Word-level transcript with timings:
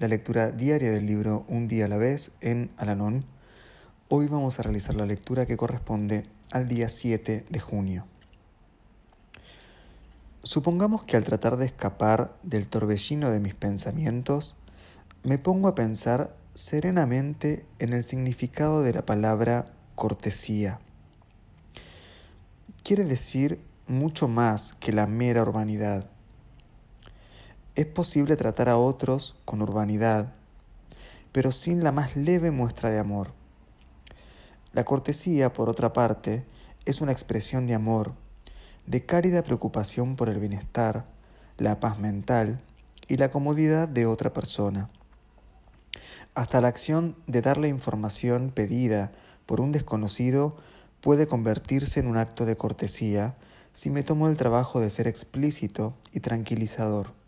la 0.00 0.08
lectura 0.08 0.50
diaria 0.50 0.90
del 0.90 1.04
libro 1.04 1.44
Un 1.46 1.68
día 1.68 1.84
a 1.84 1.88
la 1.88 1.98
vez 1.98 2.30
en 2.40 2.70
Alanón. 2.78 3.26
Hoy 4.08 4.28
vamos 4.28 4.58
a 4.58 4.62
realizar 4.62 4.94
la 4.94 5.04
lectura 5.04 5.44
que 5.44 5.58
corresponde 5.58 6.24
al 6.50 6.68
día 6.68 6.88
7 6.88 7.44
de 7.46 7.60
junio. 7.60 8.06
Supongamos 10.42 11.04
que 11.04 11.18
al 11.18 11.24
tratar 11.24 11.58
de 11.58 11.66
escapar 11.66 12.34
del 12.42 12.66
torbellino 12.66 13.28
de 13.28 13.40
mis 13.40 13.54
pensamientos, 13.54 14.56
me 15.22 15.36
pongo 15.36 15.68
a 15.68 15.74
pensar 15.74 16.34
serenamente 16.54 17.66
en 17.78 17.92
el 17.92 18.02
significado 18.02 18.82
de 18.82 18.94
la 18.94 19.04
palabra 19.04 19.70
cortesía. 19.96 20.78
Quiere 22.82 23.04
decir 23.04 23.60
mucho 23.86 24.28
más 24.28 24.72
que 24.80 24.94
la 24.94 25.06
mera 25.06 25.42
urbanidad. 25.42 26.08
Es 27.80 27.86
posible 27.86 28.36
tratar 28.36 28.68
a 28.68 28.76
otros 28.76 29.36
con 29.46 29.62
urbanidad, 29.62 30.34
pero 31.32 31.50
sin 31.50 31.82
la 31.82 31.92
más 31.92 32.14
leve 32.14 32.50
muestra 32.50 32.90
de 32.90 32.98
amor. 32.98 33.32
La 34.74 34.84
cortesía, 34.84 35.54
por 35.54 35.70
otra 35.70 35.94
parte, 35.94 36.44
es 36.84 37.00
una 37.00 37.12
expresión 37.12 37.66
de 37.66 37.72
amor, 37.72 38.12
de 38.86 39.06
cálida 39.06 39.42
preocupación 39.42 40.16
por 40.16 40.28
el 40.28 40.38
bienestar, 40.38 41.06
la 41.56 41.80
paz 41.80 41.98
mental 41.98 42.60
y 43.08 43.16
la 43.16 43.30
comodidad 43.30 43.88
de 43.88 44.04
otra 44.04 44.34
persona. 44.34 44.90
Hasta 46.34 46.60
la 46.60 46.68
acción 46.68 47.16
de 47.26 47.40
darle 47.40 47.68
información 47.68 48.50
pedida 48.54 49.10
por 49.46 49.58
un 49.58 49.72
desconocido 49.72 50.54
puede 51.00 51.26
convertirse 51.26 51.98
en 51.98 52.08
un 52.08 52.18
acto 52.18 52.44
de 52.44 52.58
cortesía 52.58 53.36
si 53.72 53.88
me 53.88 54.02
tomo 54.02 54.28
el 54.28 54.36
trabajo 54.36 54.80
de 54.80 54.90
ser 54.90 55.08
explícito 55.08 55.94
y 56.12 56.20
tranquilizador. 56.20 57.18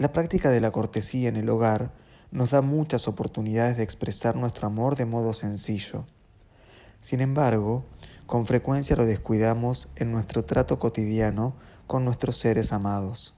La 0.00 0.14
práctica 0.14 0.48
de 0.48 0.62
la 0.62 0.70
cortesía 0.70 1.28
en 1.28 1.36
el 1.36 1.50
hogar 1.50 1.90
nos 2.30 2.52
da 2.52 2.62
muchas 2.62 3.06
oportunidades 3.06 3.76
de 3.76 3.82
expresar 3.82 4.34
nuestro 4.34 4.66
amor 4.66 4.96
de 4.96 5.04
modo 5.04 5.34
sencillo. 5.34 6.06
Sin 7.02 7.20
embargo, 7.20 7.84
con 8.24 8.46
frecuencia 8.46 8.96
lo 8.96 9.04
descuidamos 9.04 9.90
en 9.96 10.10
nuestro 10.10 10.42
trato 10.42 10.78
cotidiano 10.78 11.52
con 11.86 12.06
nuestros 12.06 12.38
seres 12.38 12.72
amados. 12.72 13.34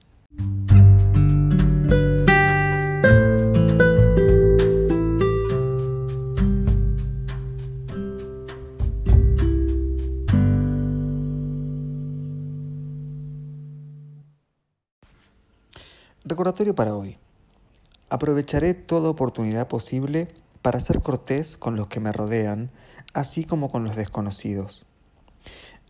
Recordatorio 16.25 16.73
para 16.73 16.95
hoy. 16.95 17.17
Aprovecharé 18.09 18.75
toda 18.75 19.09
oportunidad 19.09 19.67
posible 19.67 20.29
para 20.61 20.79
ser 20.79 21.01
cortés 21.01 21.57
con 21.57 21.75
los 21.75 21.87
que 21.87 21.99
me 21.99 22.13
rodean, 22.13 22.71
así 23.13 23.43
como 23.43 23.69
con 23.69 23.83
los 23.83 23.97
desconocidos. 23.97 24.85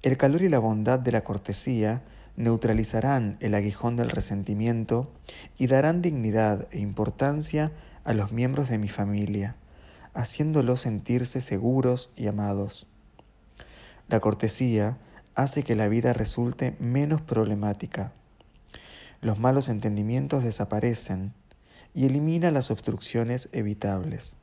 El 0.01 0.17
calor 0.17 0.41
y 0.41 0.49
la 0.49 0.57
bondad 0.57 0.97
de 0.97 1.11
la 1.11 1.23
cortesía 1.23 2.01
neutralizarán 2.35 3.37
el 3.41 3.53
aguijón 3.53 3.95
del 3.95 4.09
resentimiento 4.09 5.11
y 5.59 5.67
darán 5.67 6.01
dignidad 6.01 6.67
e 6.71 6.79
importancia 6.79 7.71
a 8.03 8.13
los 8.13 8.31
miembros 8.31 8.69
de 8.69 8.79
mi 8.79 8.89
familia, 8.89 9.55
haciéndolos 10.15 10.81
sentirse 10.81 11.41
seguros 11.41 12.11
y 12.15 12.25
amados. 12.25 12.87
La 14.07 14.19
cortesía 14.19 14.97
hace 15.35 15.61
que 15.61 15.75
la 15.75 15.87
vida 15.87 16.11
resulte 16.11 16.75
menos 16.79 17.21
problemática. 17.21 18.13
Los 19.23 19.39
malos 19.39 19.69
entendimientos 19.69 20.43
desaparecen 20.43 21.33
y 21.93 22.05
elimina 22.05 22.51
las 22.51 22.69
obstrucciones 22.69 23.47
evitables. 23.53 24.35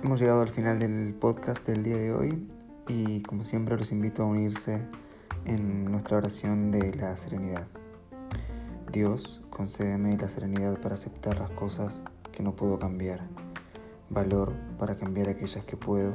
Hemos 0.00 0.20
llegado 0.20 0.42
al 0.42 0.48
final 0.48 0.78
del 0.78 1.12
podcast 1.14 1.66
del 1.66 1.82
día 1.82 1.96
de 1.96 2.12
hoy 2.12 2.46
y 2.86 3.20
como 3.22 3.42
siempre 3.42 3.76
los 3.76 3.90
invito 3.90 4.22
a 4.22 4.26
unirse 4.26 4.80
en 5.44 5.90
nuestra 5.90 6.18
oración 6.18 6.70
de 6.70 6.94
la 6.94 7.16
serenidad. 7.16 7.66
Dios, 8.92 9.42
concédeme 9.50 10.16
la 10.16 10.28
serenidad 10.28 10.80
para 10.80 10.94
aceptar 10.94 11.40
las 11.40 11.50
cosas 11.50 12.04
que 12.30 12.44
no 12.44 12.54
puedo 12.54 12.78
cambiar, 12.78 13.26
valor 14.08 14.54
para 14.78 14.96
cambiar 14.96 15.28
aquellas 15.28 15.64
que 15.64 15.76
puedo 15.76 16.14